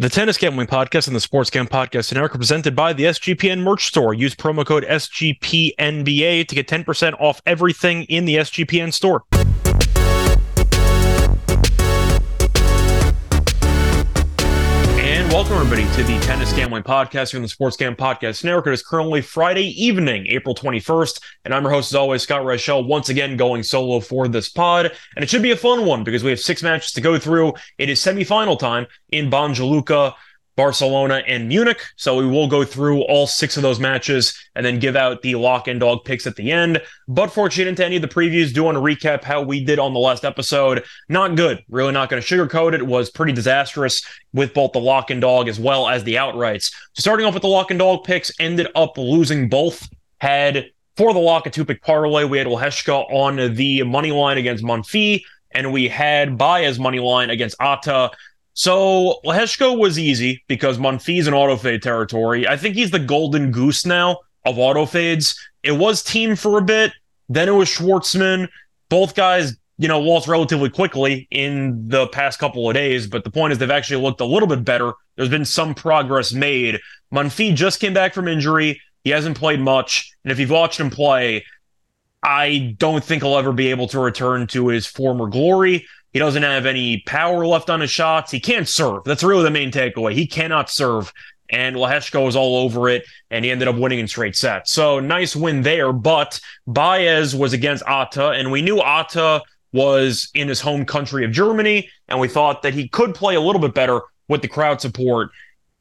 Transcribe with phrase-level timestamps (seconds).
[0.00, 3.58] The Tennis Gambling Podcast and the Sports Gam Podcast Network are presented by the SGPN
[3.58, 4.14] merch store.
[4.14, 9.24] Use promo code SGPNBA to get 10% off everything in the SGPN store.
[15.70, 18.68] Everybody to the Tennis Gambling Podcast here on the Sports Gam Podcast Network.
[18.68, 22.86] It is currently Friday evening, April 21st, and I'm your host as always, Scott Reichel,
[22.86, 24.90] once again going solo for this pod.
[25.14, 27.52] And it should be a fun one because we have six matches to go through.
[27.76, 30.14] It is semifinal time in Banja Luka.
[30.58, 31.80] Barcelona, and Munich.
[31.96, 35.36] So we will go through all six of those matches and then give out the
[35.36, 36.82] lock and dog picks at the end.
[37.06, 39.78] But for getting into any of the previews, do want to recap how we did
[39.78, 40.84] on the last episode.
[41.08, 41.64] Not good.
[41.68, 42.80] Really not going to sugarcoat it.
[42.80, 42.86] it.
[42.88, 46.72] Was pretty disastrous with both the lock and dog as well as the outrights.
[46.94, 49.88] So starting off with the lock and dog picks, ended up losing both.
[50.20, 54.36] Had for the lock and two pick parlay, we had Lehecka on the money line
[54.36, 58.10] against Monfils and we had Baez money line against Atta.
[58.58, 62.48] So Lehecka was easy because Monfils in auto fade territory.
[62.48, 65.38] I think he's the golden goose now of auto fades.
[65.62, 66.92] It was Thiem for a bit,
[67.28, 68.48] then it was Schwartzman.
[68.88, 73.30] Both guys, you know, lost relatively quickly in the past couple of days, but the
[73.30, 74.92] point is they've actually looked a little bit better.
[75.14, 76.80] There's been some progress made.
[77.14, 78.80] Monfils just came back from injury.
[79.04, 81.44] He hasn't played much, and if you've watched him play,
[82.24, 85.86] I don't think he'll ever be able to return to his former glory.
[86.12, 88.30] He doesn't have any power left on his shots.
[88.30, 89.04] He can't serve.
[89.04, 90.12] That's really the main takeaway.
[90.12, 91.12] He cannot serve.
[91.50, 94.72] And Lehecka was all over it, and he ended up winning in straight sets.
[94.72, 95.92] So nice win there.
[95.92, 99.42] But Baez was against Atta, and we knew Atta
[99.72, 103.40] was in his home country of Germany, and we thought that he could play a
[103.40, 105.30] little bit better with the crowd support.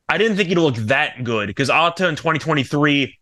[0.10, 3.18] I didn't think he'd look that good because Atta in 2023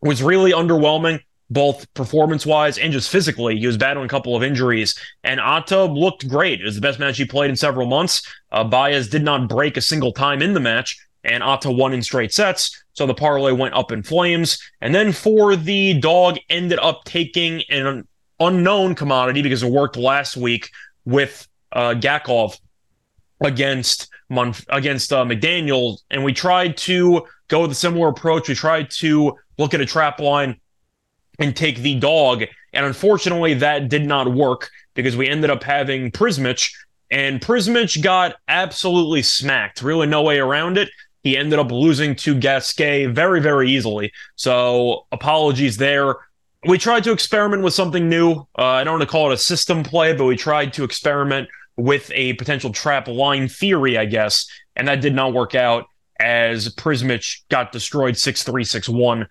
[0.00, 1.20] was really underwhelming
[1.50, 3.58] both performance wise and just physically.
[3.58, 6.60] He was battling a couple of injuries, and Atta looked great.
[6.60, 8.22] It was the best match he played in several months.
[8.52, 12.02] Uh, Baez did not break a single time in the match, and Atta won in
[12.02, 12.84] straight sets.
[12.92, 14.58] So the parlay went up in flames.
[14.80, 18.06] And then for the dog, ended up taking an
[18.38, 20.70] unknown commodity because it worked last week
[21.04, 22.58] with uh, Gakov
[23.40, 28.48] against Monf- against uh, McDaniel, and we tried to go with a similar approach.
[28.48, 30.60] We tried to look at a trap line
[31.40, 32.44] and take the dog.
[32.72, 36.70] And unfortunately, that did not work because we ended up having Prizmic,
[37.10, 39.82] and Prizmic got absolutely smacked.
[39.82, 40.90] Really, no way around it.
[41.22, 44.12] He ended up losing to Gasquet very, very easily.
[44.36, 46.16] So, apologies there.
[46.66, 48.46] We tried to experiment with something new.
[48.58, 51.48] Uh, I don't want to call it a system play, but we tried to experiment
[51.76, 54.46] with a potential trap line theory, I guess,
[54.76, 55.86] and that did not work out
[56.20, 59.26] as Prizmic got destroyed 6 3 6 1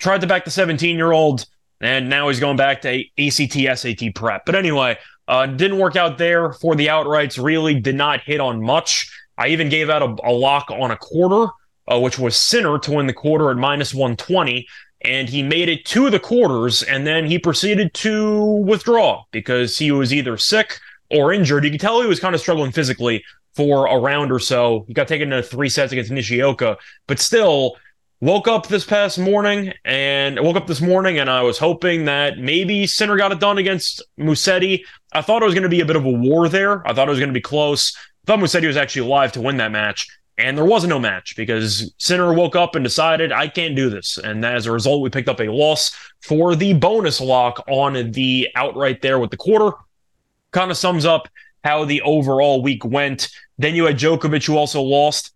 [0.00, 1.46] tried to back the 17 year old,
[1.80, 4.44] and now he's going back to ACT, SAT prep.
[4.44, 8.60] But anyway, uh, didn't work out there for the outrights, really did not hit on
[8.60, 9.10] much.
[9.38, 11.52] I even gave out a, a lock on a quarter,
[11.90, 14.66] uh, which was Sinner to win the quarter at minus 120.
[15.02, 19.92] And he made it to the quarters, and then he proceeded to withdraw because he
[19.92, 20.78] was either sick
[21.10, 21.64] or injured.
[21.64, 23.24] You could tell he was kind of struggling physically
[23.54, 24.84] for a round or so.
[24.88, 27.76] He got taken to three sets against Nishioka, but still,
[28.20, 32.38] woke up this past morning and woke up this morning and I was hoping that
[32.38, 34.84] maybe Sinner got it done against Musetti.
[35.12, 36.86] I thought it was going to be a bit of a war there.
[36.86, 37.96] I thought it was going to be close.
[37.96, 40.06] I thought Musetti was actually alive to win that match.
[40.36, 44.18] And there was no match because Sinner woke up and decided, I can't do this.
[44.18, 48.48] And as a result, we picked up a loss for the bonus lock on the
[48.54, 49.76] outright there with the quarter.
[50.52, 51.28] Kind of sums up
[51.62, 53.30] how the overall week went.
[53.58, 55.32] Then you had Djokovic, who also lost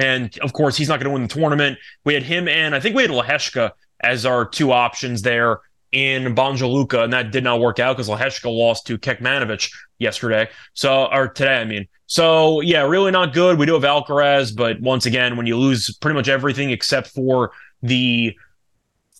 [0.00, 1.78] and of course, he's not going to win the tournament.
[2.04, 5.60] We had him and I think we had Lehecka as our two options there
[5.92, 10.48] in Banja Luka, and that did not work out because Lehecka lost to Kecmanovic yesterday.
[10.74, 11.88] So, or today, I mean.
[12.06, 13.58] So, yeah, really not good.
[13.58, 17.52] We do have Alcaraz, but once again, when you lose pretty much everything except for
[17.82, 18.36] the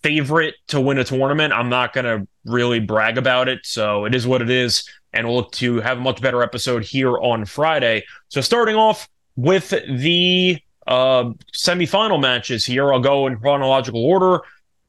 [0.03, 3.61] favorite to win a tournament, I'm not going to really brag about it.
[3.65, 4.89] So, it is what it is.
[5.13, 8.05] And we'll look to have a much better episode here on Friday.
[8.29, 12.93] So, starting off with the uh, semifinal matches here.
[12.93, 14.41] I'll go in chronological order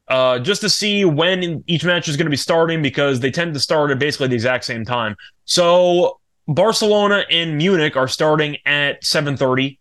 [0.08, 3.54] uh, just to see when each match is going to be starting because they tend
[3.54, 5.16] to start at basically the exact same time.
[5.44, 9.78] So Barcelona and Munich are starting at 7:30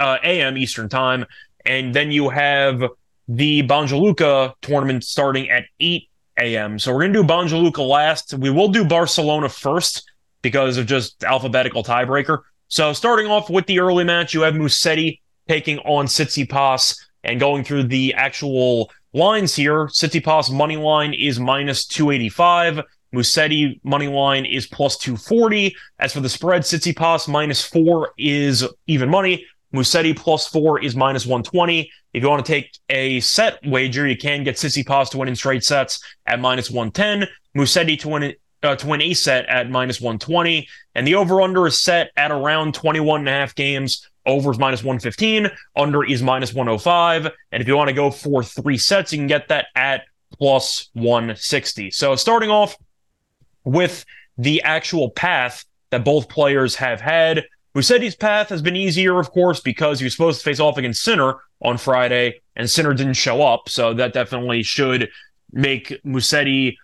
[0.00, 0.56] uh, a.m.
[0.56, 1.26] Eastern time,
[1.64, 2.82] and then you have
[3.28, 6.08] the Banja Luka tournament starting at 8
[6.38, 6.78] a.m.
[6.78, 8.34] So we're going to do Banja Luka last.
[8.34, 10.08] We will do Barcelona first
[10.42, 12.42] because of just alphabetical tiebreaker.
[12.68, 17.64] So starting off with the early match, you have Musetti taking on Tsitsipas and going
[17.64, 19.86] through the actual lines here.
[19.86, 22.82] Tsitsipas money line is minus 285.
[23.14, 25.74] Musetti money line is plus 240.
[25.98, 29.46] As for the spread, Tsitsipas minus four is even money.
[29.74, 31.90] Musetti plus four is minus 120.
[32.12, 35.36] If you want to take a set wager, you can get Tsitsipas to win in
[35.36, 37.28] straight sets at minus 110.
[37.56, 40.66] Musetti to win uh, to win a set at minus 120.
[40.94, 44.08] And the over under is set at around 21 and a half games.
[44.26, 45.48] Over is minus 115.
[45.76, 47.30] Under is minus 105.
[47.52, 50.02] And if you want to go for three sets, you can get that at
[50.36, 51.90] plus 160.
[51.92, 52.76] So starting off
[53.64, 54.04] with
[54.36, 57.44] the actual path that both players have had.
[57.74, 61.02] Musetti's path has been easier, of course, because he was supposed to face off against
[61.02, 63.68] Sinner on Friday, and Sinner didn't show up.
[63.68, 65.10] So that definitely should
[65.52, 66.76] make Musetti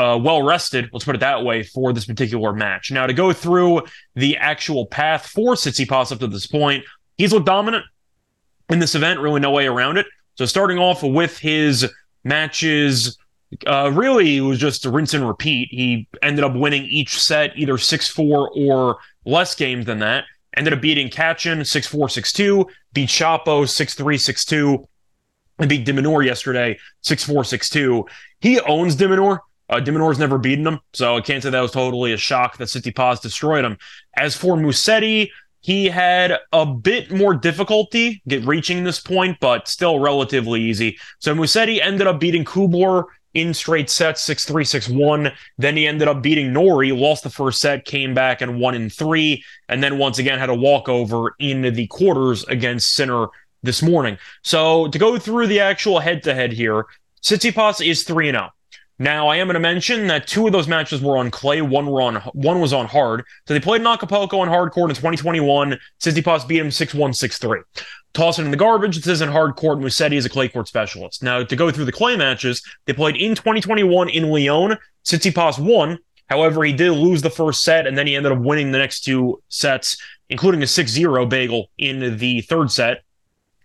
[0.00, 2.90] uh, well rested, let's put it that way, for this particular match.
[2.90, 3.82] Now, to go through
[4.14, 6.84] the actual path for Tsitsipas up to this point,
[7.18, 7.84] he's looked dominant
[8.70, 10.06] in this event, really no way around it.
[10.36, 11.86] So, starting off with his
[12.24, 13.18] matches,
[13.66, 15.68] uh, really it was just a rinse and repeat.
[15.70, 20.24] He ended up winning each set either 6 4 or less games than that.
[20.56, 24.88] Ended up beating Cachin 6 4 6 2, beat Shapo 6 3 6 2,
[25.58, 28.06] and beat de Minaur yesterday 6 4 6 2.
[28.40, 29.40] He owns de Minaur.
[29.70, 32.58] Uh, de Minaur's never beaten him, so I can't say that was totally a shock
[32.58, 33.78] that Tsitsipas destroyed him.
[34.16, 35.30] As for Musetti,
[35.60, 40.98] he had a bit more difficulty get reaching this point, but still relatively easy.
[41.20, 45.32] So Musetti ended up beating Kubler in straight sets, 6 3, 6 1.
[45.58, 48.90] Then he ended up beating Norrie, lost the first set, came back and won in
[48.90, 53.28] three, and then once again had a walkover in the quarters against Sinner
[53.62, 54.18] this morning.
[54.42, 56.86] So to go through the actual head to head here,
[57.22, 58.50] Tsitsipas is 3 0.
[59.00, 61.86] Now, I am going to mention that two of those matches were on clay, one
[61.86, 63.24] were on one was on hard.
[63.46, 65.78] So they played in Acapulco on hard court in 2021.
[65.98, 67.62] Tsitsipas beat him 6-1, 6-3.
[68.12, 68.96] Toss it in the garbage.
[68.96, 69.78] This isn't hard court.
[69.78, 71.22] Musetti is a clay court specialist.
[71.22, 74.76] Now, to go through the clay matches, they played in 2021 in Lyon.
[75.06, 75.98] Tsitsipas won.
[76.26, 79.00] However, he did lose the first set, and then he ended up winning the next
[79.00, 79.96] two sets,
[80.28, 82.98] including a 6-0 bagel in the third set.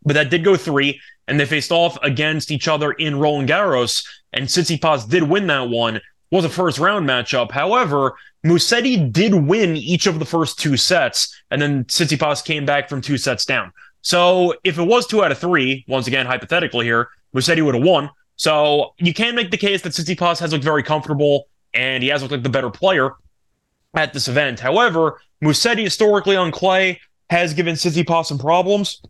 [0.06, 4.06] But that did go three and they faced off against each other in Roland Garros,
[4.36, 6.00] and Tsitsipas did win that one.
[6.32, 7.52] Was a first round matchup.
[7.52, 8.16] However,
[8.46, 13.02] Musetti did win each of the first two sets, and then Tsitsipas came back from
[13.02, 13.72] two sets down.
[14.02, 17.84] So if it was two out of three, once again hypothetically here, Musetti would have
[17.84, 18.10] won.
[18.36, 22.22] So you can make the case that Tsitsipas has looked very comfortable and he has
[22.22, 23.12] looked like the better player
[23.96, 24.60] at this event.
[24.60, 27.00] However, Musetti historically on clay
[27.30, 29.02] has given Tsitsipas some problems.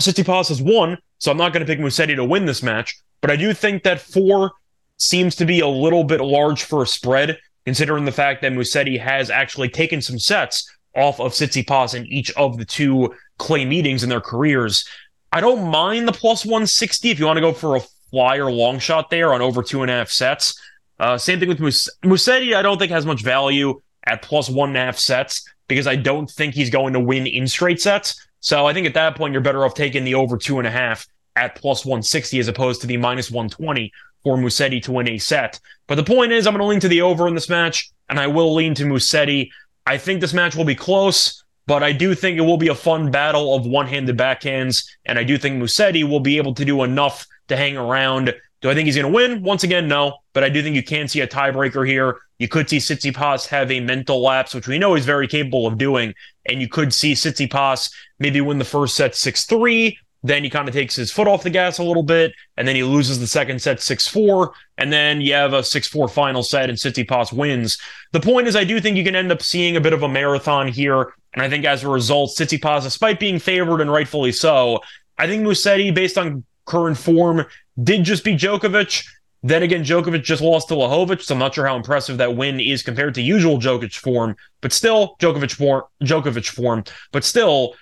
[0.00, 3.30] Tsitsipas has won, so I'm not going to pick Musetti to win this match, but
[3.30, 4.52] I do think that four
[4.98, 8.98] seems to be a little bit large for a spread, considering the fact that Musetti
[8.98, 14.02] has actually taken some sets off of Tsitsipas in each of the two clay meetings
[14.02, 14.86] in their careers.
[15.32, 18.78] I don't mind the plus 160 if you want to go for a flyer long
[18.78, 20.58] shot there on over two and a half sets.
[20.98, 24.70] Uh, same thing with Mus- Musetti, I don't think has much value at plus one
[24.70, 28.26] and a half sets because I don't think he's going to win in straight sets.
[28.40, 30.70] So I think at that point, you're better off taking the over two and a
[30.70, 31.06] half
[31.36, 33.92] at plus 160 as opposed to the minus 120
[34.24, 35.60] for Musetti to win a set.
[35.86, 38.18] But the point is, I'm going to lean to the over in this match, and
[38.18, 39.50] I will lean to Musetti.
[39.86, 42.74] I think this match will be close, but I do think it will be a
[42.74, 46.64] fun battle of one handed backhands, and I do think Musetti will be able to
[46.64, 48.34] do enough to hang around.
[48.62, 49.42] Do I think he's going to win?
[49.42, 52.18] Once again, no, but I do think you can see a tiebreaker here.
[52.38, 55.78] You could see Tsitsipas have a mental lapse, which we know he's very capable of
[55.78, 56.14] doing.
[56.46, 59.98] And you could see Tsitsipas maybe win the first set 6 3.
[60.26, 62.32] Then he kind of takes his foot off the gas a little bit.
[62.56, 64.52] And then he loses the second set 6 4.
[64.78, 67.78] And then you have a 6 4 final set and Tsitsipas wins.
[68.12, 70.08] The point is, I do think you can end up seeing a bit of a
[70.08, 71.14] marathon here.
[71.32, 74.80] And I think as a result, Tsitsipas, despite being favored and rightfully so,
[75.18, 77.46] I think Musetti, based on current form,
[77.82, 79.06] did just beat Djokovic.
[79.42, 82.58] Then again, Djokovic just lost to Lajovic, so I'm not sure how impressive that win
[82.58, 84.34] is compared to usual Djokovic form.
[84.60, 86.82] But still, Djokovic form, Djokovic form.
[87.12, 87.76] But still,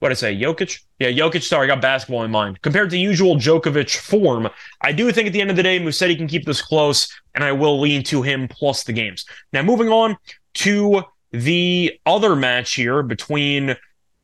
[0.00, 0.80] what I say, Jokic?
[0.98, 1.42] Yeah, Jokic.
[1.42, 2.62] Sorry, I got basketball in mind.
[2.62, 4.48] Compared to usual Djokovic form,
[4.80, 7.42] I do think at the end of the day, Musetti can keep this close, and
[7.42, 9.24] I will lean to him plus the games.
[9.52, 10.16] Now, moving on
[10.54, 11.02] to
[11.32, 13.76] the other match here between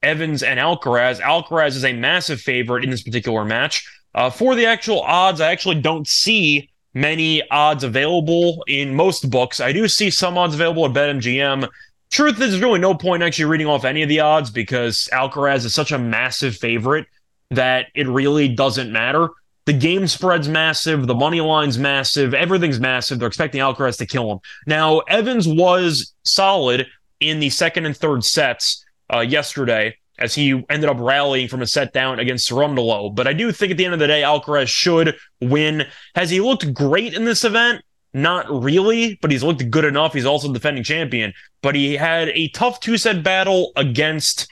[0.03, 1.21] Evans and Alcaraz.
[1.21, 3.89] Alcaraz is a massive favorite in this particular match.
[4.15, 9.61] Uh, for the actual odds, I actually don't see many odds available in most books.
[9.61, 11.69] I do see some odds available at BetMGM.
[12.15, 15.65] Truth is, there's really no point actually reading off any of the odds because Alcaraz
[15.65, 17.09] is such a massive favorite
[17.51, 19.31] that it really doesn't matter.
[19.65, 23.19] The game spread's massive, the money line's massive, everything's massive.
[23.19, 24.39] They're expecting Alcaraz to kill him.
[24.65, 26.87] Now, Evans was solid
[27.19, 31.67] in the second and third sets uh, yesterday as he ended up rallying from a
[31.67, 33.13] set down against Cerundolo.
[33.13, 35.83] But I do think at the end of the day, Alcaraz should win.
[36.15, 37.83] Has he looked great in this event?
[38.15, 40.13] Not really, but he's looked good enough.
[40.15, 41.35] He's also defending champion.
[41.63, 44.47] But he had a tough two set battle against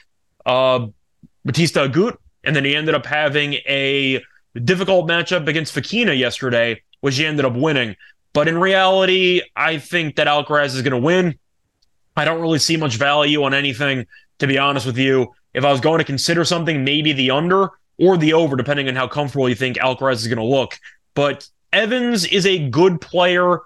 [0.45, 0.87] uh,
[1.45, 4.21] Bautista Agut, and then he ended up having a
[4.61, 7.95] difficult matchup against Fokina yesterday, which he ended up winning.
[8.33, 11.39] But in reality, I think that Alcaraz is going to win.
[12.17, 14.05] I don't really see much value on anything,
[14.39, 15.33] to be honest with you.
[15.53, 18.95] If I was going to consider something, maybe the under or the over, depending on
[18.95, 20.79] how comfortable you think Alcaraz is going to look.
[21.13, 23.59] But Evans is a good player.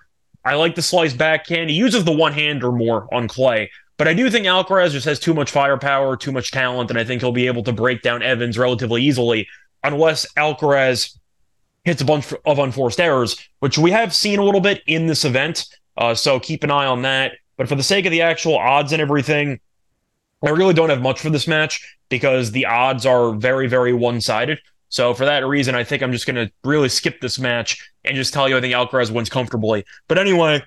[0.45, 1.69] I like the slice backhand.
[1.69, 3.69] He uses the one hand or more on clay.
[3.97, 7.03] But I do think Alcaraz just has too much firepower, too much talent, and I
[7.03, 9.47] think he'll be able to break down Evans relatively easily
[9.83, 11.17] unless Alcaraz
[11.83, 15.25] hits a bunch of unforced errors, which we have seen a little bit in this
[15.25, 15.65] event.
[15.97, 17.33] Uh, so keep an eye on that.
[17.57, 19.59] But for the sake of the actual odds and everything,
[20.45, 24.21] I really don't have much for this match because the odds are very, very one
[24.21, 24.59] sided.
[24.89, 28.15] So for that reason, I think I'm just going to really skip this match and
[28.15, 29.85] just tell you I think Alcaraz wins comfortably.
[30.07, 30.63] But anyway,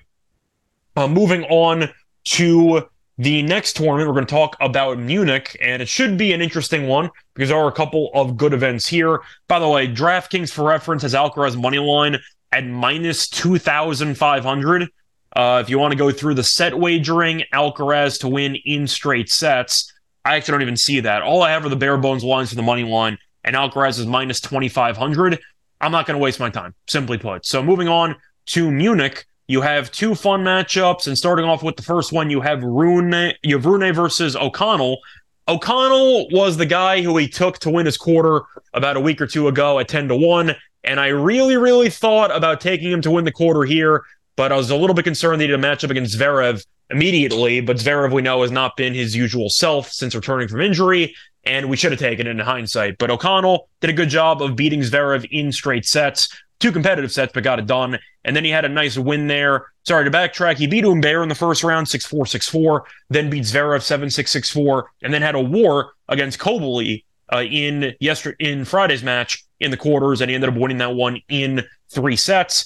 [0.95, 1.89] uh, moving on
[2.23, 2.87] to
[3.17, 6.87] the next tournament, we're going to talk about Munich, and it should be an interesting
[6.87, 9.19] one because there are a couple of good events here.
[9.47, 12.17] By the way, DraftKings for reference has Alcaraz money line
[12.51, 14.89] at minus 2,500.
[15.33, 19.29] Uh, if you want to go through the set wagering, Alcaraz to win in straight
[19.29, 19.93] sets,
[20.25, 21.21] I actually don't even see that.
[21.21, 24.05] All I have are the bare bones lines for the money line, and Alcaraz is
[24.05, 25.39] minus 2,500.
[25.79, 27.45] I'm not going to waste my time, simply put.
[27.45, 28.15] So moving on
[28.47, 32.41] to Munich, you have two fun matchups, and starting off with the first one, you
[32.41, 34.99] have Rune, you have Rune versus O'Connell.
[35.47, 38.41] O'Connell was the guy who he took to win his quarter
[38.73, 40.55] about a week or two ago at 10 to 1.
[40.83, 44.03] And I really, really thought about taking him to win the quarter here
[44.35, 47.61] but I was a little bit concerned that he had a matchup against Zverev immediately.
[47.61, 51.69] But Zverev, we know, has not been his usual self since returning from injury, and
[51.69, 52.97] we should have taken it in hindsight.
[52.97, 56.29] But O'Connell did a good job of beating Zverev in straight sets,
[56.59, 57.99] two competitive sets, but got it done.
[58.23, 59.65] And then he had a nice win there.
[59.83, 60.57] Sorry to backtrack.
[60.57, 64.09] He beat Humbert in the first round, 6 4 6 4, then beat Zverev 7
[64.09, 69.03] 6 6 4, and then had a war against Cobley uh, in yesterday in Friday's
[69.03, 72.65] match in the quarters, and he ended up winning that one in three sets.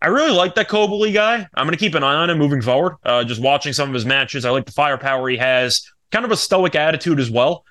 [0.00, 1.46] I really like that Cobley guy.
[1.54, 2.96] I'm going to keep an eye on him moving forward.
[3.04, 5.82] Uh, just watching some of his matches, I like the firepower he has.
[6.10, 7.64] Kind of a stoic attitude as well.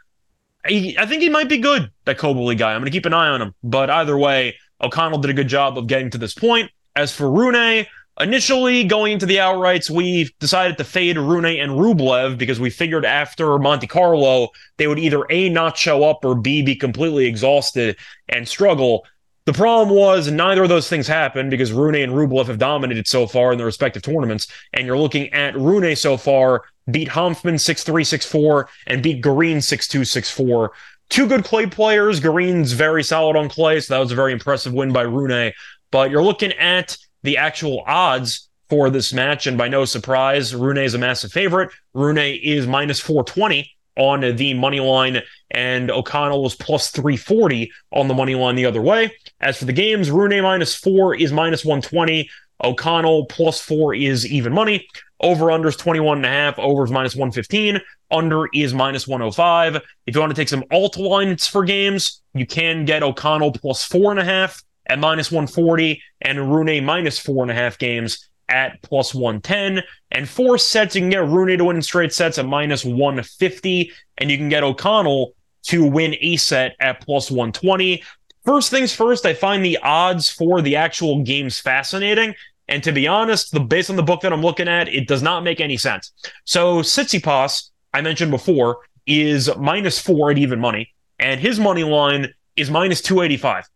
[0.66, 2.74] I, I think he might be good, that Cobley guy.
[2.74, 3.56] I'm going to keep an eye on him.
[3.64, 6.72] But either way, O'Connell did a good job of getting to this point.
[6.96, 7.86] As for Rune,
[8.20, 13.06] initially going into the outrights, we decided to fade Rune and Rublev because we figured
[13.06, 17.98] after Monte Carlo, they would either A, not show up, or B, be completely exhausted
[18.30, 19.06] and struggle.
[19.46, 23.28] The problem was neither of those things happened because Rune and Rublev have dominated so
[23.28, 24.48] far in their respective tournaments.
[24.72, 29.22] And you're looking at Rune so far beat Hanfmann 6 3 6 4 and beat
[29.22, 30.72] Green 6 2 6 4.
[31.10, 32.20] Two good clay players.
[32.20, 35.54] Green's very solid on clay, so that was a very impressive win by Rune.
[35.92, 40.78] But you're looking at the actual odds for this match, and by no surprise, Rune
[40.78, 41.70] is a massive favorite.
[41.94, 45.22] Rune is minus 420 on the money line,
[45.52, 49.16] and O'Connell was plus 340 on the money line the other way.
[49.40, 52.30] As for the games, Rune minus four is minus 120.
[52.64, 54.88] O'Connell plus four is even money.
[55.24, 56.60] Over under is 21 and a half.
[56.60, 57.80] Over is minus 115.
[58.12, 59.78] Under is minus 105.
[60.06, 63.86] If you want to take some alt lines for games, you can get O'Connell plus
[63.86, 68.30] four and a half at minus 140 and Rune minus four and a half games
[68.50, 69.82] at plus 110.
[70.12, 73.92] And four sets, you can get Rune to win straight sets at minus 150.
[74.18, 75.36] And you can get O'Connell
[75.68, 78.04] to win a set at plus 120.
[78.44, 82.36] First things first, I find the odds for the actual games fascinating.
[82.68, 85.22] And to be honest, the based on the book that I'm looking at, it does
[85.22, 86.14] not make any sense.
[86.46, 92.34] So Tsitsipas, I mentioned before, is minus four at even money, and his money line
[92.56, 93.70] is minus 285.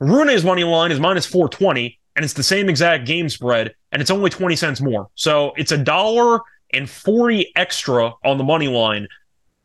[0.00, 4.10] Rune's money line is minus 420, and it's the same exact game spread, and it's
[4.10, 5.08] only 20 cents more.
[5.14, 6.40] So it's a dollar
[6.72, 9.06] and 40 extra on the money line,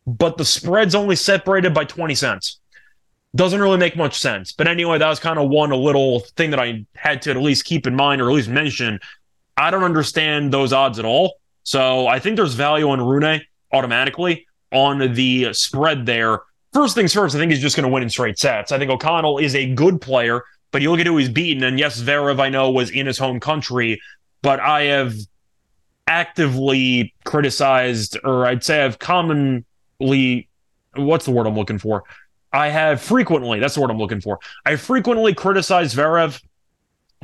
[0.06, 2.60] but the spread's only separated by 20 cents.
[3.38, 4.52] Doesn't really make much sense.
[4.52, 7.38] But anyway, that was kind of one a little thing that I had to at
[7.38, 9.00] least keep in mind or at least mention.
[9.56, 11.36] I don't understand those odds at all.
[11.64, 13.42] So I think there's value on Rune
[13.72, 16.40] automatically on the spread there.
[16.74, 18.72] First things first, I think he's just going to win in straight sets.
[18.72, 20.44] I think O'Connell is a good player.
[20.72, 23.18] But you look at who he's beaten, and yes, Zverev, I know, was in his
[23.18, 24.02] home country,
[24.42, 25.16] but I have
[26.08, 30.50] actively criticized, or I'd say I've commonly,
[30.96, 32.04] what's the word I'm looking for?
[32.54, 34.40] I have frequently, that's word I'm looking for.
[34.66, 36.42] I frequently criticized Zverev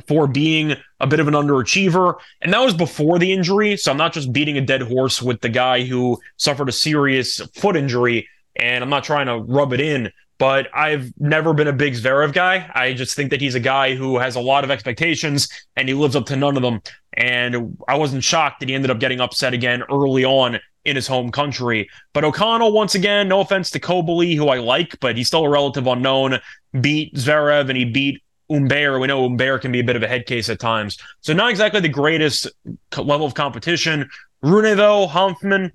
[0.06, 2.16] for being a bit of an underachiever.
[2.42, 3.76] And that was before the injury.
[3.76, 7.40] So I'm not just beating a dead horse with the guy who suffered a serious
[7.54, 8.28] foot injury.
[8.56, 12.32] And I'm not trying to rub it in but I've never been a big Zverev
[12.32, 12.70] guy.
[12.74, 15.94] I just think that he's a guy who has a lot of expectations and he
[15.94, 16.82] lives up to none of them.
[17.14, 21.06] And I wasn't shocked that he ended up getting upset again early on in his
[21.06, 21.88] home country.
[22.12, 25.48] But O'Connell, once again, no offense to Kobyly, who I like, but he's still a
[25.48, 26.40] relative unknown,
[26.80, 29.00] beat Zverev and he beat Humbert.
[29.00, 30.98] We know Humbert can be a bit of a head case at times.
[31.20, 32.48] So not exactly the greatest
[32.96, 34.08] level of competition.
[34.42, 35.70] Rune, though, Hanfmann,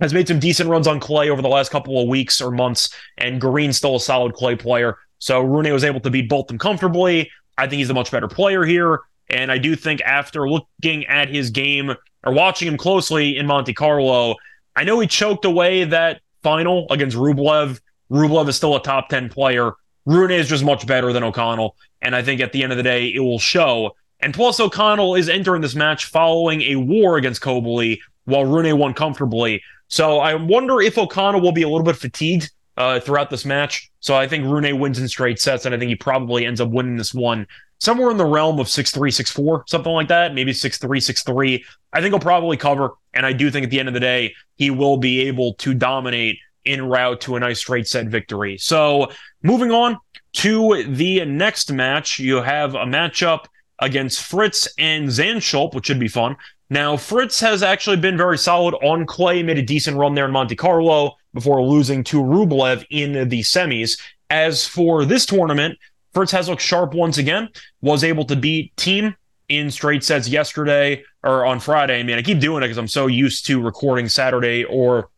[0.00, 2.94] has made some decent runs on clay over the last couple of weeks or months,
[3.18, 4.96] and Green's still a solid clay player.
[5.18, 7.30] So Rune was able to beat both them comfortably.
[7.58, 9.00] I think he's a much better player here.
[9.30, 11.90] And I do think after looking at his game
[12.24, 14.36] or watching him closely in Monte Carlo,
[14.74, 17.80] I know he choked away that final against Rublev.
[18.10, 19.72] Rublev is still a top 10 player.
[20.06, 21.76] Rune is just much better than O'Connell.
[22.00, 23.94] And I think at the end of the day, it will show.
[24.20, 28.94] And plus, O'Connell is entering this match following a war against Kobyly while Rune won
[28.94, 29.62] comfortably.
[29.88, 33.90] So I wonder if O'Connell will be a little bit fatigued uh, throughout this match.
[34.00, 36.70] So I think Rune wins in straight sets, and I think he probably ends up
[36.70, 37.46] winning this one
[37.78, 41.00] somewhere in the realm of 6 3, 6 4, something like that, maybe 6 3,
[41.00, 41.64] 6 3.
[41.92, 42.90] I think he'll probably cover.
[43.14, 45.74] And I do think at the end of the day, he will be able to
[45.74, 48.58] dominate en route to a nice straight set victory.
[48.58, 49.10] So
[49.42, 49.98] moving on
[50.34, 53.46] to the next match, you have a matchup
[53.80, 56.36] against Fritz and Zandschulp, which should be fun.
[56.70, 60.32] Now, Fritz has actually been very solid on clay, made a decent run there in
[60.32, 63.98] Monte Carlo before losing to Rublev in the semis.
[64.28, 65.78] As for this tournament,
[66.14, 67.48] Fritz looked sharp once again,
[67.80, 69.14] was able to beat Thiem
[69.48, 72.00] in straight sets yesterday or on Friday.
[72.00, 75.10] I mean, I keep doing it because I'm so used to recording Saturday or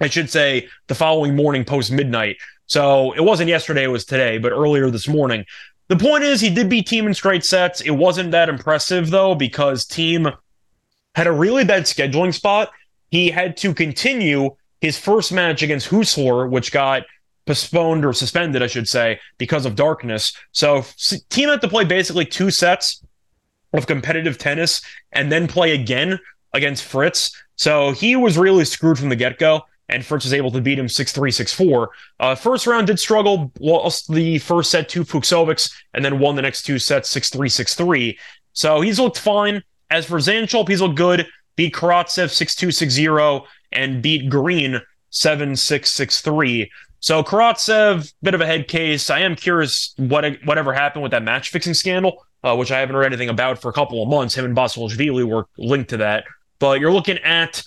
[0.00, 2.36] I should say the following morning post midnight.
[2.66, 5.44] So it wasn't yesterday, it was today, but earlier this morning.
[5.88, 7.80] The point is, he did beat Thiem in straight sets.
[7.80, 10.36] It wasn't that impressive, though, because Thiem
[11.14, 12.70] had a really bad scheduling spot.
[13.10, 17.04] He had to continue his first match against Huesler, which got
[17.46, 20.32] postponed or suspended, I should say, because of darkness.
[20.52, 23.02] So Thiem had to play basically two sets
[23.72, 26.18] of competitive tennis and then play again
[26.52, 27.30] against Fritz.
[27.56, 29.62] So he was really screwed from the get go.
[29.88, 31.90] And Fritz was able to beat him 6 3, 6 4.
[32.18, 36.42] Uh, first round did struggle, lost the first set to Fucsovics, and then won the
[36.42, 38.18] next two sets 6 3, 6 3.
[38.52, 39.62] So he's looked fine.
[39.90, 41.28] As for Zandschulp, he's looked good.
[41.56, 44.80] Beat Karatsev 6-2-6-0 and beat Green
[45.12, 46.68] 7-6-6-3.
[47.06, 49.10] So Karatsev, bit of a head case.
[49.10, 52.96] I am curious what whatever happened with that match fixing scandal, uh, which I haven't
[52.96, 54.34] heard anything about for a couple of months.
[54.34, 56.24] Him and Basilashvili were linked to that.
[56.58, 57.62] But you're looking at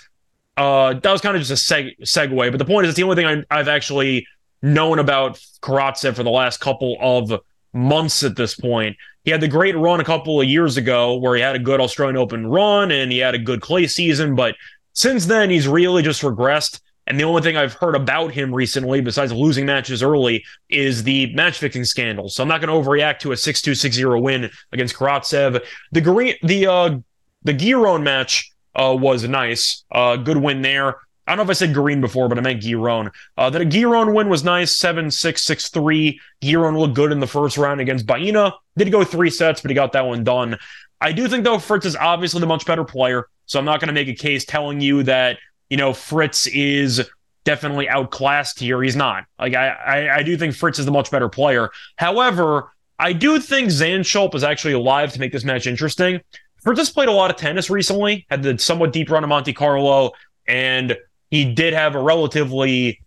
[0.58, 2.52] uh, that was kind of just a seg- segue.
[2.52, 4.28] But the point is, it's the only thing I, I've actually
[4.62, 7.40] known about Karatsev for the last couple of
[7.72, 8.98] months at this point.
[9.24, 11.80] He had the great run a couple of years ago where he had a good
[11.80, 14.56] Australian Open run and he had a good clay season, but
[14.92, 16.82] since then he's really just regressed.
[17.10, 21.34] And the only thing I've heard about him recently, besides losing matches early, is the
[21.34, 22.30] match fixing scandal.
[22.30, 25.66] So I'm not going to overreact to a 6-2, 6-0 win against Karatsev.
[25.92, 26.98] The green, the uh,
[27.44, 29.84] the Giron match uh, was nice.
[29.92, 30.98] Uh, good win there.
[31.26, 33.12] I don't know if I said Green before, but I meant Giron.
[33.38, 36.20] Uh, that Giron win was nice, 7 6 6 3.
[36.42, 38.54] Giron looked good in the first round against Baena.
[38.78, 40.58] Did go three sets, but he got that one done.
[41.02, 43.28] I do think, though, Fritz is obviously the much better player.
[43.46, 45.38] So I'm not going to make a case telling you that,
[45.70, 47.08] you know, Fritz is
[47.44, 48.82] definitely outclassed here.
[48.82, 49.26] He's not.
[49.40, 51.70] Like, I, I, I do think Fritz is the much better player.
[51.96, 56.22] However, I do think Zandschulp is actually alive to make this match interesting.
[56.62, 59.54] Fritz has played a lot of tennis recently, had the somewhat deep run of Monte
[59.54, 60.12] Carlo,
[60.48, 60.98] and
[61.32, 63.02] he did have a relatively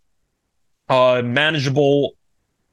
[0.89, 2.15] uh, manageable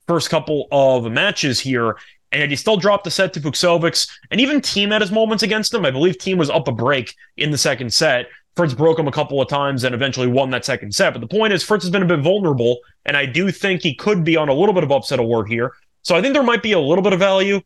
[0.08, 1.98] first couple of matches here,
[2.32, 4.10] and he still dropped the set to Fucsovics.
[4.32, 5.86] And even Thiem had his moments against him.
[5.86, 8.28] I believe Thiem was up a break in the second set.
[8.56, 11.14] Fritz broke him a couple of times and eventually won that second set.
[11.14, 13.96] But the point is, Fritz has been a bit vulnerable, and I do think he
[13.96, 15.74] could be on a little bit of upset alert here.
[16.02, 17.62] So I think there might be a little bit of value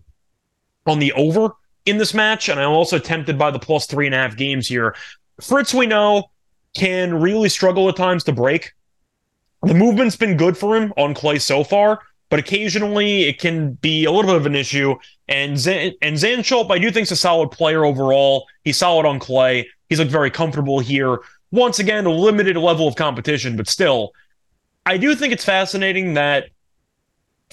[0.86, 1.52] on the over
[1.86, 4.68] in this match, and I'm also tempted by the plus three and a half games
[4.68, 4.96] here.
[5.42, 6.30] Fritz, we know,
[6.76, 8.74] can really struggle at times to break.
[9.64, 12.02] The movement's been good for him on clay so far,
[12.34, 14.96] but occasionally it can be a little bit of an issue.
[15.28, 18.48] And Zan- and Zandschulp, I do think, is a solid player overall.
[18.64, 19.70] He's solid on clay.
[19.88, 21.20] He's looked very comfortable here.
[21.52, 24.14] Once again, a limited level of competition, but still,
[24.84, 26.46] I do think it's fascinating that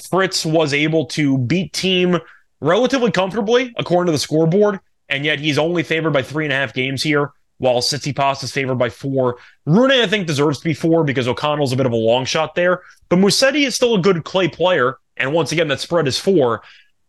[0.08, 2.18] Fritz was able to beat Thiem
[2.62, 6.56] relatively comfortably, according to the scoreboard, and yet he's only favored by three and a
[6.56, 9.36] half games here while Tsitsipas is favored by four.
[9.66, 12.54] Rune, I think, deserves to be four because O'Connell's a bit of a long shot
[12.54, 12.80] there.
[13.10, 14.96] But Musetti is still a good clay player.
[15.18, 16.62] And once again, that spread is four.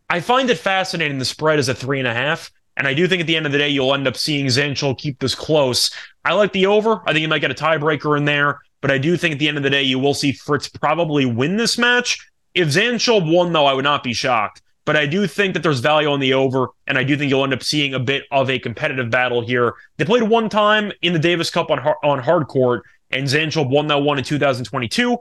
[0.09, 2.51] I find it fascinating the spread is a three and a half.
[2.75, 4.97] And I do think at the end of the day, you'll end up seeing Zandschulp
[4.97, 5.89] keep this close.
[6.25, 7.01] I like the over.
[7.05, 8.59] I think you might get a tiebreaker in there.
[8.81, 11.25] But I do think at the end of the day, you will see Fritz probably
[11.25, 12.29] win this match.
[12.53, 14.61] If Zandschulp won, though, I would not be shocked.
[14.85, 17.43] But I do think that there's value on the over, and I do think you'll
[17.43, 19.75] end up seeing a bit of a competitive battle here.
[19.97, 23.87] They played one time in the Davis Cup on on hard court, and Zandschulp won
[23.87, 25.17] that one in 2022,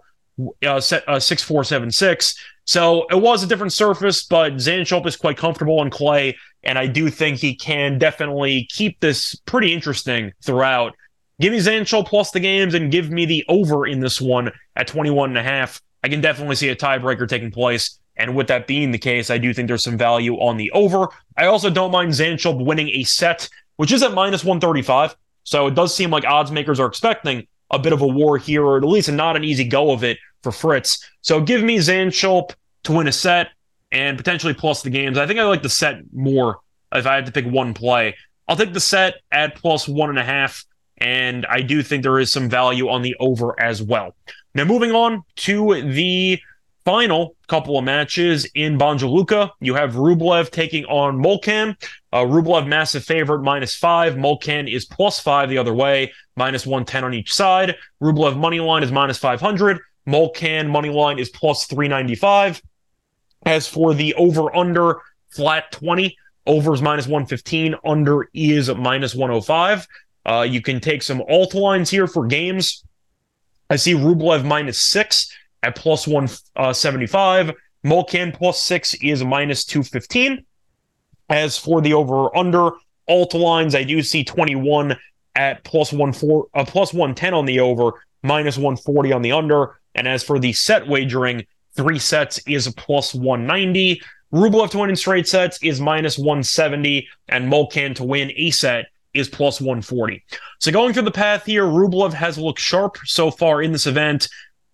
[0.66, 2.34] uh, set uh, six four seven six.
[2.64, 6.86] So it was a different surface, but Zandschulp is quite comfortable on clay, and I
[6.86, 10.94] do think he can definitely keep this pretty interesting throughout.
[11.40, 14.86] Give me Zandschulp plus the games and give me the over in this one at
[14.86, 15.80] 21 and a half.
[16.04, 17.98] I can definitely see a tiebreaker taking place.
[18.20, 21.08] And with that being the case, I do think there's some value on the over.
[21.38, 25.16] I also don't mind Zandschulp winning a set, which is at minus 135.
[25.44, 28.62] So it does seem like odds makers are expecting a bit of a war here,
[28.62, 31.08] or at least not an easy go of it for Fritz.
[31.22, 32.50] So give me Zandschulp
[32.82, 33.48] to win a set
[33.90, 35.16] and potentially plus the games.
[35.16, 36.58] I think I like the set more
[36.92, 38.16] if I had to pick one play.
[38.46, 40.62] I'll take the set at plus one and a half,
[40.98, 44.14] and I do think there is some value on the over as well.
[44.54, 46.38] Now, moving on to the
[46.84, 51.76] final couple of matches in Banja Luka, you have Rublev taking on Molcan.
[52.12, 54.14] Uh, Rublev, massive favorite, minus five.
[54.14, 57.76] Molcan is plus five the other way, minus 110 on each side.
[58.02, 59.78] Rublev money line is minus 500.
[60.06, 62.62] Molcan money line is plus 395.
[63.46, 66.16] As for the over under flat 20,
[66.46, 69.86] over is minus 115, under is minus 105.
[70.26, 72.84] Uh, you can take some alt lines here for games.
[73.70, 77.50] I see Rublev minus six at plus 175.
[77.50, 77.52] Uh,
[77.84, 80.44] Molcan plus six is minus 215.
[81.28, 82.72] As for the over under
[83.08, 84.96] alt lines, I do see 21
[85.36, 87.92] at plus one four, uh, plus 110 on the over,
[88.22, 89.80] minus 140 on the under.
[89.94, 94.02] And as for the set wagering, three sets is plus 190.
[94.32, 98.86] Rublev to win in straight sets is minus 170, and Molcan to win a set
[99.12, 100.22] is plus 140.
[100.60, 104.28] So going through the path here, Rublev has looked sharp so far in this event.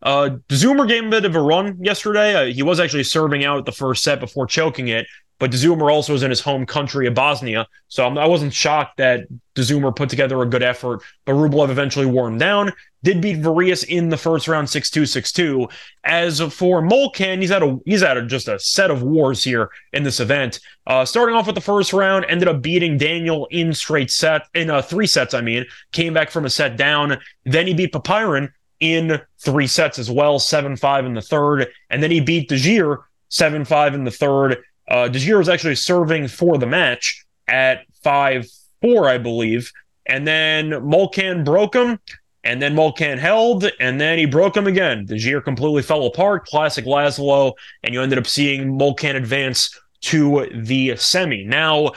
[0.06, 2.34] Uh, gave a bit of a run yesterday.
[2.34, 5.04] Uh, he was actually serving out the first set before choking it,
[5.40, 8.52] but Dzumhur also was in his home country of Bosnia, so I'm, I was not
[8.52, 11.02] shocked that Dzumhur put together a good effort.
[11.24, 12.72] But Rublev eventually wore him down.
[13.02, 15.70] Did beat Varillas in the first round 6-2, 6-2.
[16.04, 19.70] As for Molcan, he's had a he's had a, just a set of wars here
[19.92, 20.60] in this event.
[20.86, 24.70] Uh, starting off with the first round, ended up beating Daniel in straight set in
[24.70, 25.34] uh, three sets.
[25.34, 27.18] I mean, came back from a set down.
[27.44, 32.10] Then he beat Popyrin in three sets as well, 7-5 in the third, and then
[32.10, 32.98] he beat Djere
[33.30, 34.58] 7-5 in the third
[34.88, 38.46] uh, Djere was actually serving for the match at 5
[38.82, 39.72] 4, I believe.
[40.06, 41.98] And then Molcan broke him,
[42.44, 45.06] and then Molcan held, and then he broke him again.
[45.06, 50.96] Djere completely fell apart, classic Laslo, and you ended up seeing Molcan advance to the
[50.96, 51.44] semi.
[51.44, 51.92] Now,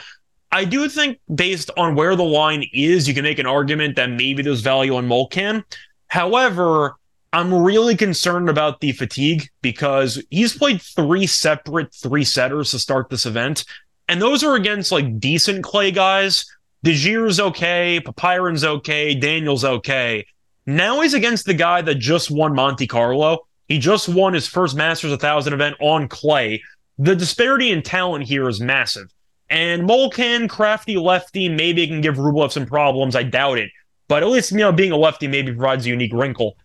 [0.50, 4.10] I do think based on where the line is, you can make an argument that
[4.10, 5.62] maybe there's value on Molcan.
[6.10, 6.96] However,
[7.32, 13.08] I'm really concerned about the fatigue because he's played three separate three setters to start
[13.08, 13.64] this event.
[14.08, 16.44] And those are against like decent clay guys.
[16.84, 20.26] Djere's okay, Popyrin's okay, Daniel's okay.
[20.66, 23.46] Now he's against the guy that just won Monte Carlo.
[23.68, 26.60] He just won his first Masters 1000 event on clay.
[26.98, 29.12] The disparity in talent here is massive.
[29.48, 33.14] And Molcan, crafty lefty, maybe can give Rublev some problems.
[33.14, 33.70] I doubt it.
[34.10, 36.56] But at least, you know, being a lefty maybe provides a unique wrinkle.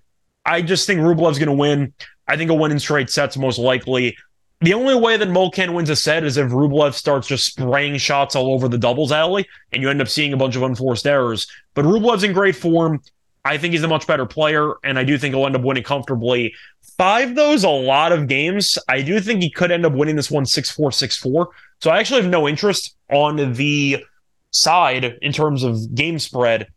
[0.45, 1.93] I just think Rublev's going to win.
[2.27, 4.17] I think he'll win in straight sets most likely.
[4.61, 8.35] The only way that Molcan wins a set is if Rublev starts just spraying shots
[8.35, 11.45] all over the doubles alley and you end up seeing a bunch of unforced errors.
[11.75, 12.99] But Rublev's in great form.
[13.45, 15.83] I think he's a much better player, and I do think he'll end up winning
[15.83, 16.55] comfortably.
[16.97, 18.79] Five, though, is a lot of games.
[18.89, 21.49] I do think he could end up winning this one 6 4 6 4.
[21.79, 24.03] So I actually have no interest on the
[24.49, 26.69] side in terms of game spread.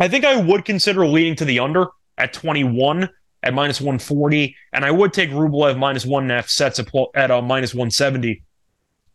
[0.00, 3.08] I think I would consider leading to the under at 21
[3.42, 6.88] at minus 140, and I would take Rublev minus one and a half sets at,
[7.14, 8.42] at uh, minus 170.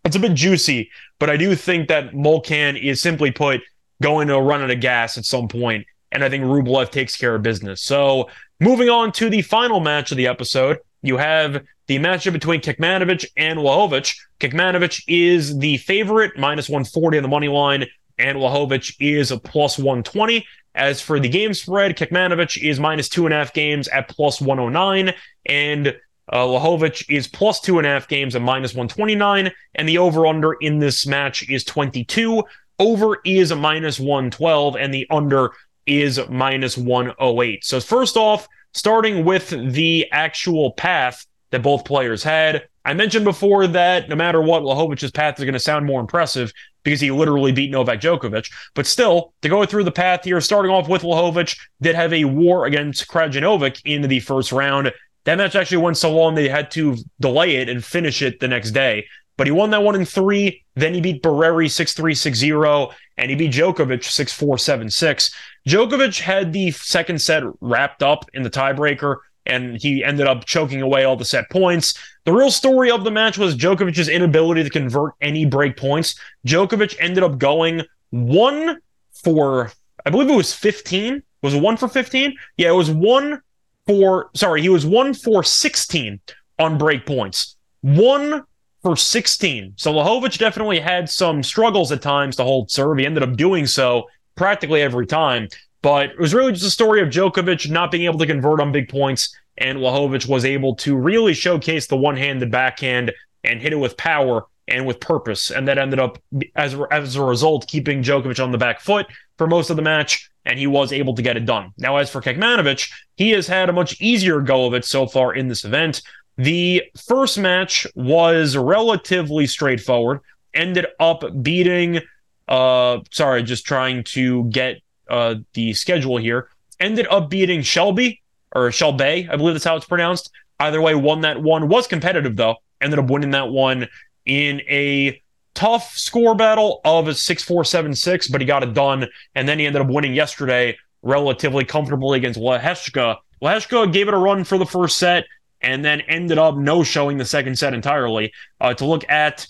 [0.06, 3.62] It's a bit juicy, but I do think that Molcan is simply put
[4.02, 7.36] going to run out of gas at some point, and I think Rublev takes care
[7.36, 7.82] of business.
[7.82, 12.62] So moving on to the final match of the episode, you have the matchup between
[12.62, 14.16] Kecmanovic and Lajovic.
[14.40, 17.86] Kecmanovic is the favorite, minus 140 on the money line,
[18.18, 20.46] and Lajovic is a plus 120.
[20.76, 24.42] As for the game spread, Kecmanovic is minus two and a half games at plus
[24.42, 25.14] 109,
[25.46, 25.88] and
[26.32, 30.26] uh, Lajovic is plus two and a half games at minus 129, and the over
[30.26, 32.44] under in this match is 22.
[32.80, 35.52] Over is a minus 112, and the under
[35.86, 37.64] is minus 108.
[37.64, 43.68] So, first off, starting with the actual path that both players had, I mentioned before
[43.68, 46.52] that no matter what, Lajovic's path is going to sound more impressive
[46.84, 48.52] because he literally beat Novak Djokovic.
[48.76, 52.26] But still, to go through the path here, starting off with Lajovic, did have a
[52.26, 54.92] war against Krajinovic in the first round.
[55.24, 58.50] That match actually went so long they had to delay it and finish it the
[58.50, 59.06] next day.
[59.38, 60.64] But he won that one in three.
[60.76, 62.92] Then he beat Barrere 6 3 6 0.
[63.18, 65.36] and he beat Djokovic 6 4 7 6.
[65.68, 70.82] Djokovic had the second set wrapped up in the tiebreaker, and he ended up choking
[70.82, 71.94] away all the set points.
[72.26, 76.16] The real story of the match was Djokovic's inability to convert any break points.
[76.48, 78.80] Djokovic ended up going one
[79.24, 79.72] for,
[80.06, 81.22] I believe it was 15.
[81.42, 82.36] Was it one for 15?
[82.58, 83.42] Yeah, it was one
[83.86, 86.20] for, sorry, he was one for 16
[86.60, 87.58] on break points.
[87.82, 88.44] One
[88.82, 89.74] for 16.
[89.78, 92.98] So Lajovic definitely had some struggles at times to hold serve.
[92.98, 95.48] He ended up doing so practically every time.
[95.84, 98.72] But it was really just a story of Djokovic not being able to convert on
[98.72, 103.12] big points, and Lajovic was able to really showcase the one-handed backhand
[103.44, 105.52] and hit it with power and with purpose.
[105.52, 106.18] And that ended up,
[106.56, 110.30] as, as a result, keeping Djokovic on the back foot for most of the match,
[110.46, 111.74] and he was able to get it done.
[111.78, 115.36] Now, as for Kecmanovic, he has had a much easier go of it so far
[115.36, 116.02] in this event.
[116.38, 120.22] The first match was relatively straightforward,
[120.54, 122.00] ended up beating,
[122.48, 124.78] uh, sorry, just trying to get
[125.10, 128.22] uh, the schedule here, ended up beating Shelby
[128.54, 130.32] or Shelby, I believe that's how it's pronounced.
[130.60, 131.68] Either way, won that one.
[131.68, 132.56] Was competitive though.
[132.80, 133.88] Ended up winning that one
[134.26, 135.22] in a
[135.56, 139.08] tough score battle of a 6 4 7 6, but he got it done.
[139.36, 143.18] And then he ended up winning yesterday relatively comfortably against Lehecka.
[143.42, 145.26] Lehecka gave it a run for the first set
[145.62, 148.32] and then ended up no showing the second set entirely.
[148.60, 149.48] Uh, to look at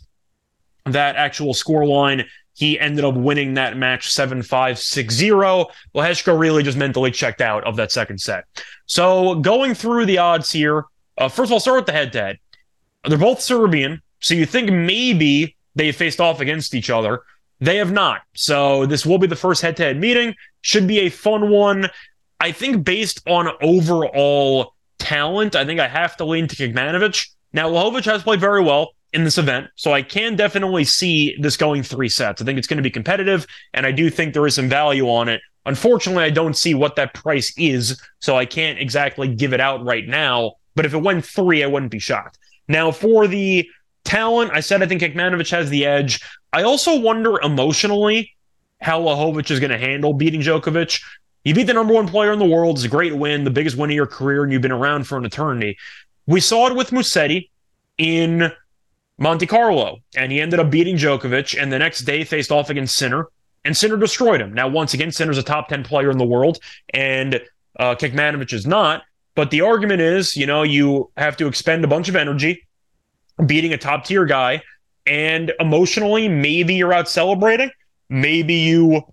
[0.86, 5.68] that actual score line, he ended up winning that match 7 5 6 0.
[5.96, 8.46] Lehecka really just mentally checked out of that second set.
[8.86, 10.86] So going through the odds here,
[11.18, 12.40] uh, first of all, start with the head to head.
[13.08, 14.02] They're both Serbian.
[14.20, 17.24] So you think maybe they faced off against each other.
[17.60, 18.22] They have not.
[18.36, 20.36] So this will be the first head to head meeting.
[20.62, 21.90] Should be a fun one.
[22.40, 27.30] I think based on overall talent, I think I have to lean to Kecmanovic.
[27.54, 31.56] Now, Lajovic has played very well in this event, so I can definitely see this
[31.56, 32.42] going three sets.
[32.42, 35.10] I think it's going to be competitive, and I do think there is some value
[35.10, 35.42] on it.
[35.66, 39.84] Unfortunately, I don't see what that price is, so I can't exactly give it out
[39.86, 40.54] right now.
[40.76, 42.40] But if it went three, I wouldn't be shocked.
[42.68, 43.70] Now, for the
[44.04, 46.22] talent, I said I think Kecmanovic has the edge.
[46.52, 48.32] I also wonder emotionally
[48.82, 51.02] how Lajovic is going to handle beating Djokovic.
[51.44, 52.78] You beat the number one player in the world.
[52.78, 55.18] It's a great win, the biggest win of your career, and you've been around for
[55.18, 55.78] an eternity.
[56.26, 57.50] We saw it with Musetti
[57.98, 58.52] in
[59.18, 62.98] Monte Carlo, and he ended up beating Djokovic, and the next day faced off against
[62.98, 63.28] Sinner,
[63.64, 64.54] and Sinner destroyed him.
[64.54, 66.60] Now, once again, Sinner's a top 10 player in the world,
[66.94, 67.36] and
[67.80, 69.04] uh, Kecmanovic is not.
[69.36, 72.68] But the argument is, you know, you have to expend a bunch of energy
[73.46, 74.62] beating a top tier guy,
[75.06, 77.72] and emotionally, maybe you're out celebrating.
[78.10, 79.04] Maybe you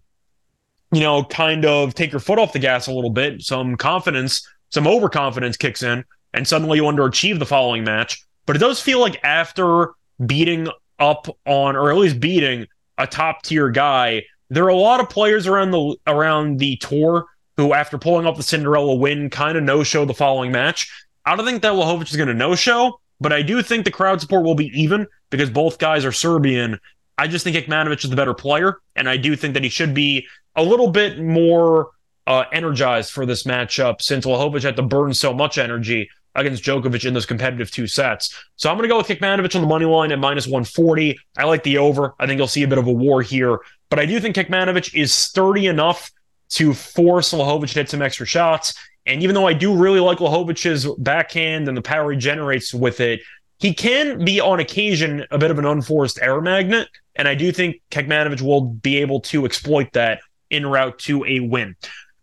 [0.93, 4.47] you know, kind of take your foot off the gas a little bit, some confidence,
[4.71, 8.25] some overconfidence kicks in, and suddenly you underachieve the following match.
[8.51, 9.93] But it does feel like after
[10.27, 10.67] beating
[10.99, 12.67] up on, or at least beating
[12.99, 17.27] a top tier guy, there are a lot of players around the around the tour
[17.57, 20.91] who, after pulling off the Cinderella win, kind of no show the following match.
[21.25, 23.93] I don't think that Lajovic is going to no show, but I do think the
[23.93, 26.81] crowd support will be even because both guys are Serbian.
[27.19, 29.95] I just think Kecmanovic is the better player, and I do think that he should
[29.95, 31.91] be a little bit more
[32.27, 37.05] uh, energized for this matchup since Lajovic had to burn so much energy against Djokovic
[37.05, 38.35] in those competitive two sets.
[38.57, 41.19] So I'm going to go with Kecmanovic on the money line at minus 140.
[41.37, 42.15] I like the over.
[42.19, 44.95] I think you'll see a bit of a war here, but I do think Kecmanovic
[44.95, 46.11] is sturdy enough
[46.51, 48.75] to force Lajovic to hit some extra shots.
[49.07, 53.01] And even though I do really like Lajovic's backhand and the power he generates with
[53.01, 53.21] it,
[53.59, 56.89] he can be on occasion a bit of an unforced error magnet.
[57.15, 61.41] And I do think Kecmanovic will be able to exploit that en route to a
[61.41, 61.77] win.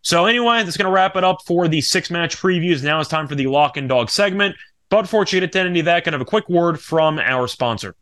[0.08, 2.82] So, anyway, that's going to wrap it up for the six match previews.
[2.82, 4.56] Now it's time for the lock and dog segment.
[4.90, 7.94] But before you get to of that, can have a quick word from our sponsor.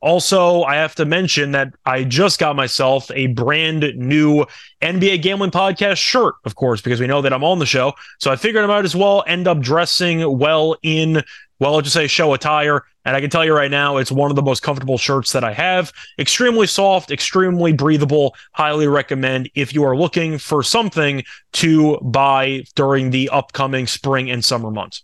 [0.00, 4.46] Also, I have to mention that I just got myself a brand new
[4.80, 7.94] NBA Gambling Podcast shirt, of course, because we know that I'm on the show.
[8.18, 11.22] So I figured I might as well end up dressing well in
[11.60, 12.84] well, I'll just say show attire.
[13.04, 15.42] And I can tell you right now, it's one of the most comfortable shirts that
[15.42, 15.92] I have.
[16.18, 18.36] Extremely soft, extremely breathable.
[18.52, 24.44] Highly recommend if you are looking for something to buy during the upcoming spring and
[24.44, 25.02] summer months.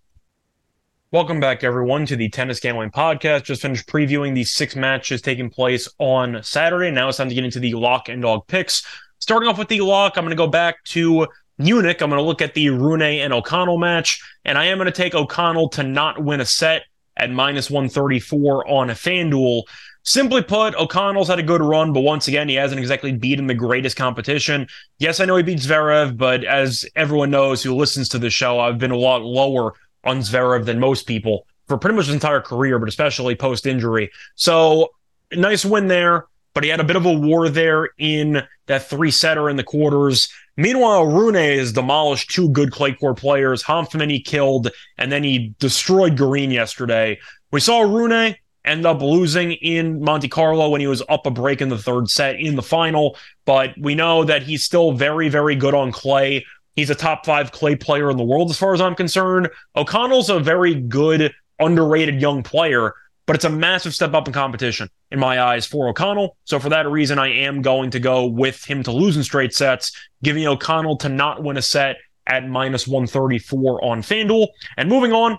[1.14, 3.44] Welcome back, everyone, to the Tennis Gambling Podcast.
[3.44, 6.90] Just finished previewing the six matches taking place on Saturday.
[6.90, 8.85] Now it's time to get into the lock and dog picks.
[9.20, 12.03] Starting off with the lock, I'm going to go back to Munich.
[12.03, 14.90] I'm going to look at the Rune and O'Connell match, and I am going to
[14.90, 16.83] take O'Connell to not win a set
[17.16, 19.62] at minus 134 on a FanDuel.
[20.03, 23.55] Simply put, O'Connell's had a good run, but once again, he hasn't exactly beaten the
[23.55, 24.66] greatest competition.
[24.98, 28.59] Yes, I know he beat Zverev, but as everyone knows who listens to the show,
[28.59, 29.74] I've been a lot lower
[30.05, 34.11] on Zverev than most people for pretty much his entire career, but especially post injury.
[34.35, 34.90] So
[35.33, 39.11] nice win there, but he had a bit of a war there in that three
[39.11, 40.29] setter in the quarters.
[40.57, 43.62] Meanwhile, Rune has demolished two good clay court players.
[43.62, 47.19] Hanfmann he killed, and then he destroyed Garin yesterday.
[47.51, 51.61] We saw Rune end up losing in Monte Carlo when he was up a break
[51.61, 55.55] in the third set in the final, but we know that he's still very, very
[55.55, 56.47] good on clay.
[56.75, 59.49] He's a top five clay player in the world, as far as I'm concerned.
[59.77, 62.95] O'Connell's a very good, underrated young player,
[63.27, 66.37] but it's a massive step up in competition in my eyes for O'Connell.
[66.45, 69.55] So for that reason, I am going to go with him to lose in straight
[69.55, 74.49] sets, giving O'Connell to not win a set at minus 134 on FanDuel.
[74.77, 75.39] And moving on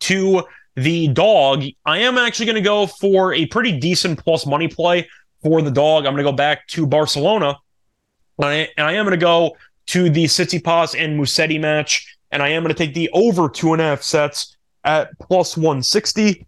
[0.00, 0.42] to
[0.76, 5.08] the dog, I am actually going to go for a pretty decent plus money play
[5.42, 6.04] for the dog.
[6.04, 7.56] I'm going to go back to Barcelona.
[8.38, 9.56] And I, and I am going to go
[9.92, 13.74] to the Tsitsipas and Musetti match, and I am going to take the over two
[13.74, 16.46] and a half sets at plus 160.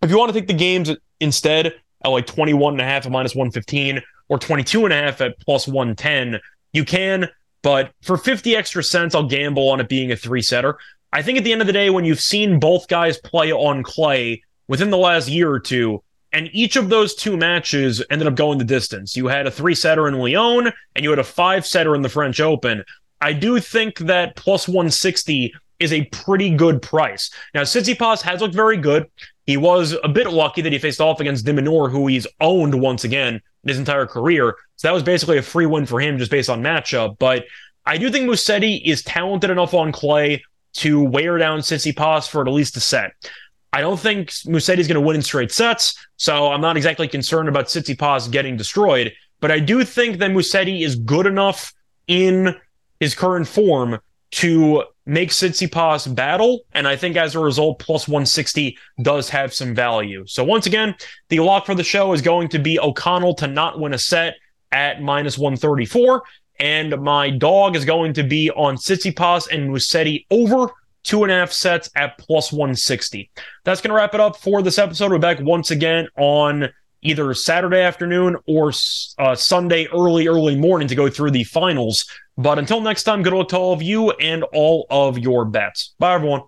[0.00, 0.90] If you want to take the games
[1.20, 5.20] instead at like 21 and a half at minus 115 or 22 and a half
[5.20, 6.40] at plus 110,
[6.72, 7.28] you can.
[7.60, 10.78] But for 50 extra cents, I'll gamble on it being a three setter.
[11.12, 13.82] I think at the end of the day, when you've seen both guys play on
[13.82, 16.02] clay within the last year or two,
[16.36, 19.16] and each of those two matches ended up going the distance.
[19.16, 22.10] You had a three setter in Lyon and you had a five setter in the
[22.10, 22.84] French Open.
[23.22, 27.30] I do think that plus 160 is a pretty good price.
[27.54, 29.06] Now, Tsitsipas has looked very good.
[29.46, 32.78] He was a bit lucky that he faced off against de Minaur, who he's owned
[32.78, 34.56] once again in his entire career.
[34.76, 37.16] So that was basically a free win for him just based on matchup.
[37.18, 37.46] But
[37.86, 40.44] I do think Musetti is talented enough on clay
[40.74, 43.12] to wear down Tsitsipas for at least a set.
[43.76, 47.06] I don't think Musetti is going to win in straight sets, so I'm not exactly
[47.08, 49.12] concerned about Tsitsipas getting destroyed.
[49.38, 51.74] But I do think that Musetti is good enough
[52.08, 52.56] in
[53.00, 53.98] his current form
[54.30, 59.74] to make Tsitsipas battle, and I think as a result, plus 160 does have some
[59.74, 60.24] value.
[60.26, 60.94] So once again,
[61.28, 64.36] the lock for the show is going to be O'Connell to not win a set
[64.72, 66.22] at minus 134,
[66.60, 70.72] and my dog is going to be on Tsitsipas and Musetti over
[71.06, 73.30] two and a half sets at plus 160.
[73.64, 75.12] That's going to wrap it up for this episode.
[75.12, 76.68] We're back once again on
[77.02, 78.72] either Saturday afternoon or
[79.18, 82.04] uh, Sunday early, early morning to go through the finals.
[82.36, 85.94] But until next time, good luck to all of you and all of your bets.
[85.98, 86.42] Bye, everyone.